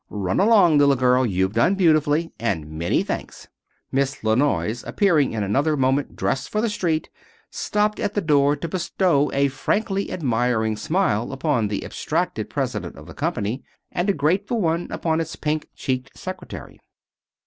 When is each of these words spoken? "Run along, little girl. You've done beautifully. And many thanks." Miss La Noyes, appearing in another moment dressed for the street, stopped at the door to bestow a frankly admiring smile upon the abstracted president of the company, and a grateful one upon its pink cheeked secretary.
"Run 0.09 0.39
along, 0.39 0.79
little 0.79 0.95
girl. 0.95 1.27
You've 1.27 1.53
done 1.53 1.75
beautifully. 1.75 2.31
And 2.39 2.67
many 2.71 3.03
thanks." 3.03 3.49
Miss 3.91 4.23
La 4.23 4.33
Noyes, 4.33 4.83
appearing 4.83 5.33
in 5.33 5.43
another 5.43 5.77
moment 5.77 6.15
dressed 6.15 6.49
for 6.49 6.59
the 6.59 6.71
street, 6.71 7.11
stopped 7.51 7.99
at 7.99 8.15
the 8.15 8.19
door 8.21 8.55
to 8.55 8.67
bestow 8.67 9.31
a 9.31 9.47
frankly 9.47 10.11
admiring 10.11 10.75
smile 10.75 11.31
upon 11.31 11.67
the 11.67 11.85
abstracted 11.85 12.49
president 12.49 12.95
of 12.95 13.05
the 13.05 13.13
company, 13.13 13.63
and 13.91 14.09
a 14.09 14.13
grateful 14.13 14.59
one 14.59 14.87
upon 14.89 15.19
its 15.21 15.35
pink 15.35 15.67
cheeked 15.75 16.17
secretary. 16.17 16.79